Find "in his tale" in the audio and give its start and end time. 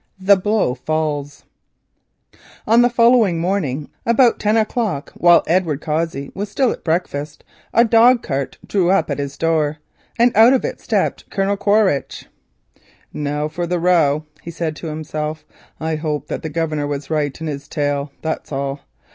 17.39-18.11